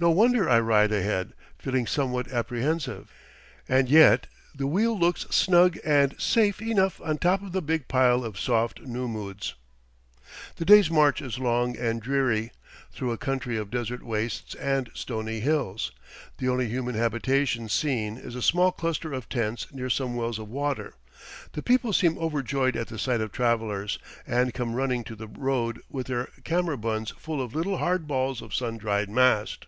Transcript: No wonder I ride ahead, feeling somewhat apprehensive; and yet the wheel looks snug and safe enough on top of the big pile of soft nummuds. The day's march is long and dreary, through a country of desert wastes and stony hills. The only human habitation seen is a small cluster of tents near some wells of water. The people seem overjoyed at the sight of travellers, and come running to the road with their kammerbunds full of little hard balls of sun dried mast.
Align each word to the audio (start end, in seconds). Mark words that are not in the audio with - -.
No 0.00 0.10
wonder 0.12 0.48
I 0.48 0.60
ride 0.60 0.92
ahead, 0.92 1.32
feeling 1.58 1.84
somewhat 1.88 2.30
apprehensive; 2.30 3.10
and 3.68 3.88
yet 3.88 4.28
the 4.54 4.68
wheel 4.68 4.96
looks 4.96 5.22
snug 5.30 5.76
and 5.84 6.14
safe 6.20 6.62
enough 6.62 7.00
on 7.00 7.18
top 7.18 7.42
of 7.42 7.50
the 7.50 7.60
big 7.60 7.88
pile 7.88 8.24
of 8.24 8.38
soft 8.38 8.80
nummuds. 8.82 9.54
The 10.54 10.64
day's 10.64 10.88
march 10.88 11.20
is 11.20 11.40
long 11.40 11.76
and 11.76 12.00
dreary, 12.00 12.52
through 12.92 13.10
a 13.10 13.18
country 13.18 13.56
of 13.56 13.72
desert 13.72 14.04
wastes 14.04 14.54
and 14.54 14.88
stony 14.94 15.40
hills. 15.40 15.90
The 16.36 16.48
only 16.48 16.68
human 16.68 16.94
habitation 16.94 17.68
seen 17.68 18.18
is 18.18 18.36
a 18.36 18.40
small 18.40 18.70
cluster 18.70 19.12
of 19.12 19.28
tents 19.28 19.66
near 19.72 19.90
some 19.90 20.14
wells 20.14 20.38
of 20.38 20.48
water. 20.48 20.94
The 21.54 21.62
people 21.64 21.92
seem 21.92 22.16
overjoyed 22.18 22.76
at 22.76 22.86
the 22.86 23.00
sight 23.00 23.20
of 23.20 23.32
travellers, 23.32 23.98
and 24.28 24.54
come 24.54 24.74
running 24.76 25.02
to 25.02 25.16
the 25.16 25.26
road 25.26 25.80
with 25.90 26.06
their 26.06 26.28
kammerbunds 26.44 27.10
full 27.18 27.42
of 27.42 27.52
little 27.52 27.78
hard 27.78 28.06
balls 28.06 28.40
of 28.40 28.54
sun 28.54 28.76
dried 28.78 29.10
mast. 29.10 29.66